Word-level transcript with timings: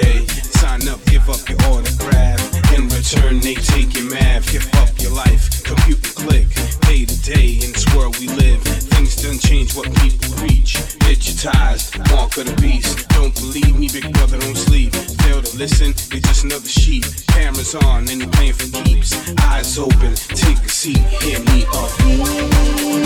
day. 0.00 0.26
Sign 0.60 0.88
up, 0.88 1.04
give 1.06 1.28
up 1.28 1.48
your 1.48 1.60
autograph. 1.72 2.40
In 2.76 2.88
return, 2.88 3.40
they 3.40 3.54
take 3.54 3.94
your 3.94 4.10
math. 4.10 4.50
Give 4.50 4.66
up 4.74 4.90
your 4.98 5.12
life, 5.12 5.62
compute 5.64 6.02
and 6.04 6.14
click. 6.14 6.48
Day 6.82 7.04
to 7.04 7.18
day, 7.22 7.58
in 7.64 7.72
this 7.72 7.86
world 7.94 8.18
we 8.18 8.28
live. 8.28 8.62
Things 8.62 9.16
don't 9.16 9.40
change 9.40 9.74
what 9.74 9.86
people 10.02 10.28
reach. 10.42 10.76
Digitized, 11.06 11.96
walk 12.12 12.36
of 12.36 12.46
the 12.46 12.56
beast. 12.60 13.08
Don't 13.10 13.34
believe 13.34 13.78
me, 13.78 13.88
big 13.88 14.12
brother, 14.12 14.38
don't 14.38 14.56
sleep. 14.56 14.92
Fail 15.22 15.42
to 15.42 15.56
listen, 15.56 15.92
they 16.10 16.20
just 16.20 16.44
another 16.44 16.68
sheep. 16.68 17.04
Cameras 17.28 17.74
on, 17.74 18.08
and 18.08 18.20
they 18.20 18.26
playing 18.26 18.54
for 18.54 18.68
keeps. 18.84 19.12
Eyes 19.42 19.78
open, 19.78 20.14
take 20.14 20.58
a 20.58 20.68
seat, 20.68 20.98
hear 21.22 21.40
me 21.40 21.64
up. 21.72 23.05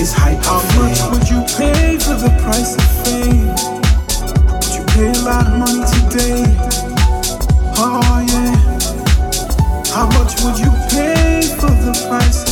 is 0.00 0.12
hype. 0.14 0.42
How 0.44 0.62
much 0.80 1.00
would 1.10 1.28
you 1.28 1.40
pay 1.58 1.98
for 1.98 2.14
the 2.14 2.30
price 2.40 2.74
of 2.74 2.88
fame? 3.04 3.48
Would 4.56 4.74
you 4.74 4.84
pay 4.94 5.10
a 5.12 5.22
lot 5.24 5.46
of 5.46 5.58
money 5.58 5.84
today? 5.94 6.44
Oh 7.76 8.24
yeah. 8.32 8.56
How 9.92 10.06
much 10.16 10.40
would 10.42 10.58
you 10.58 10.70
pay 10.88 11.42
for 11.60 11.70
the 11.84 11.92
price? 12.08 12.49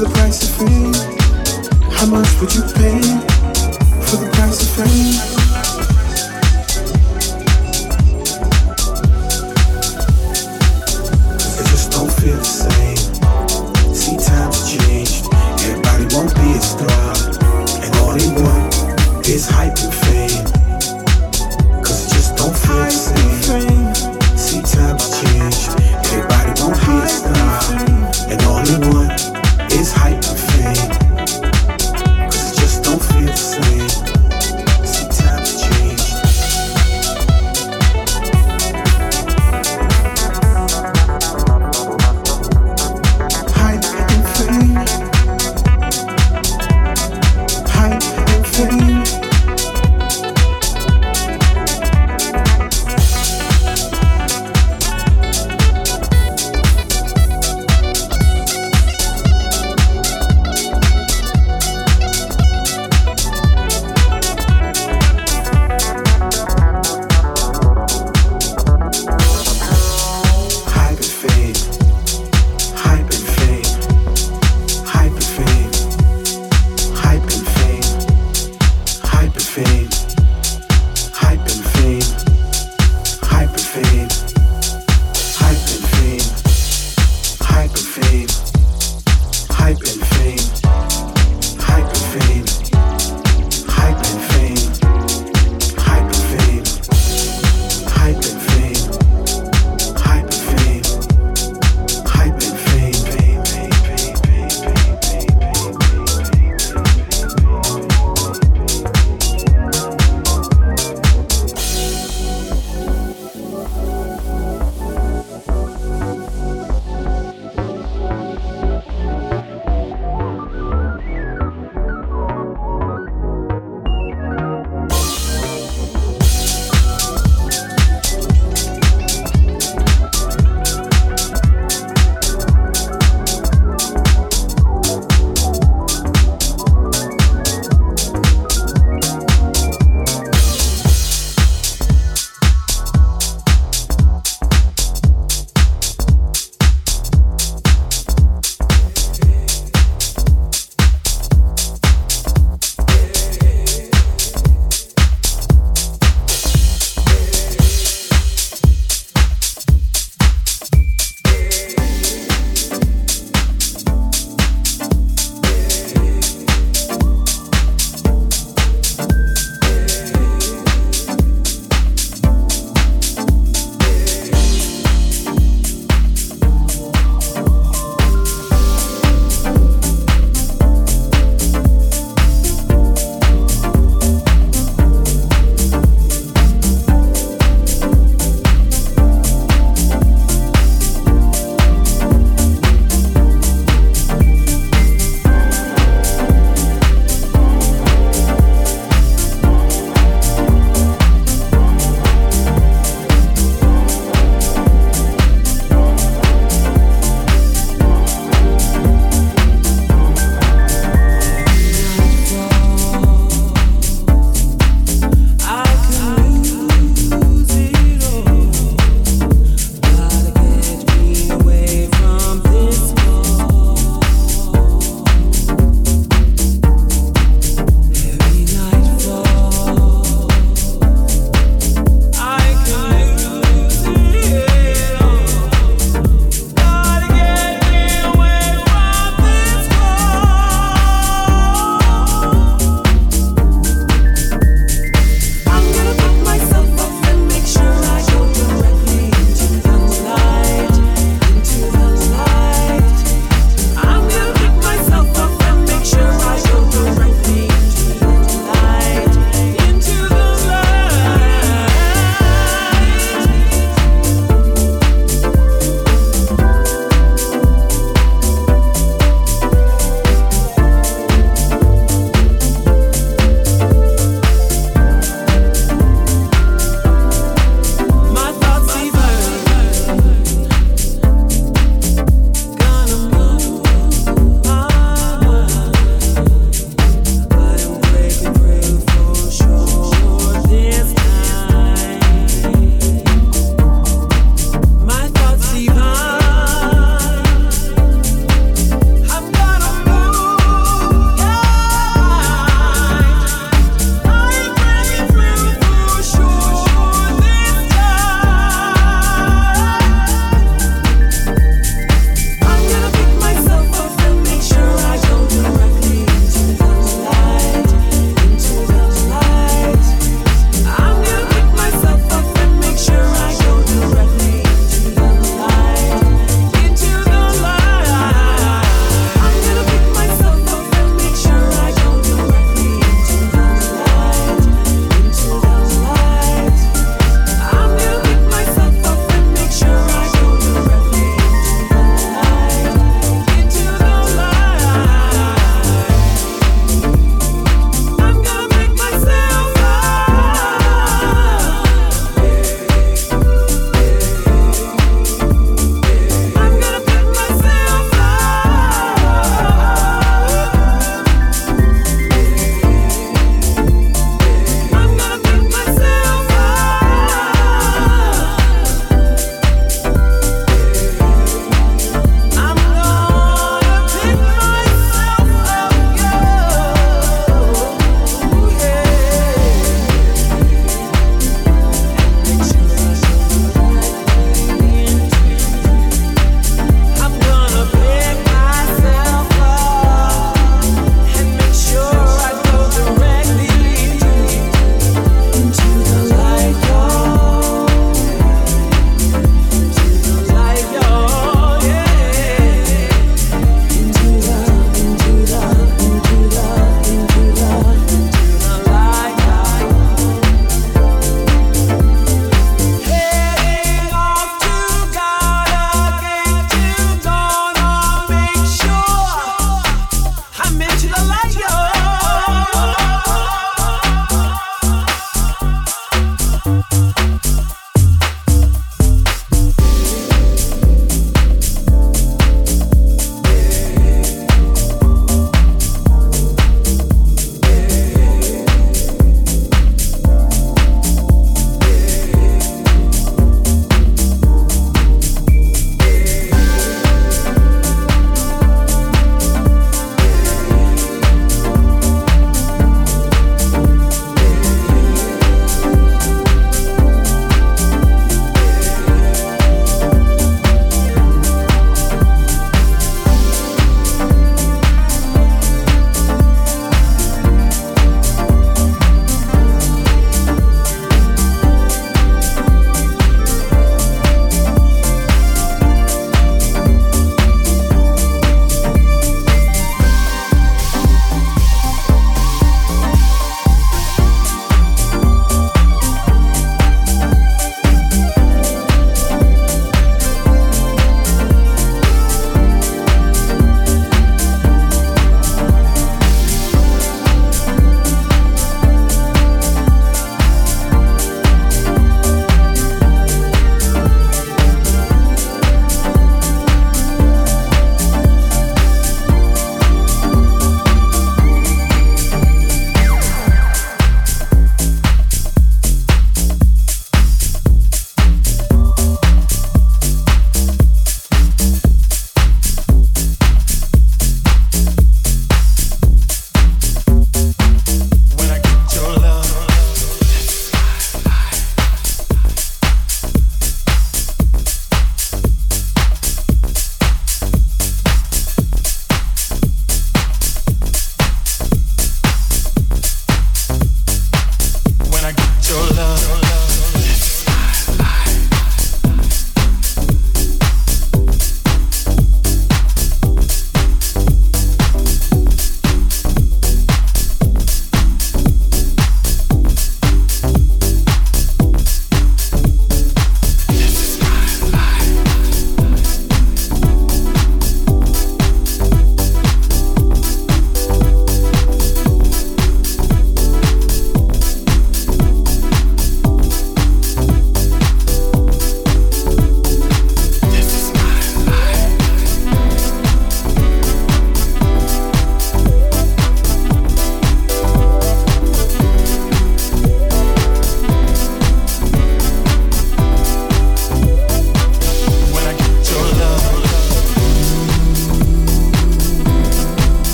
the 0.00 0.08
price 0.08 0.42
of 0.42 0.56
fame? 0.56 0.94
How 1.92 2.06
much 2.06 2.40
would 2.40 2.54
you 2.54 2.62
pay? 2.74 3.29